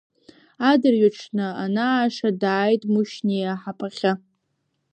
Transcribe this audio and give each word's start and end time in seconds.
Адырҩаҽны 0.69 1.47
анааша 1.63 2.29
дааит 2.41 2.83
Мушьни 2.93 3.49
аҳаԥахьы. 3.53 4.11